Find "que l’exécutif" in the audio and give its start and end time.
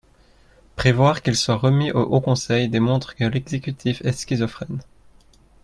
3.13-4.01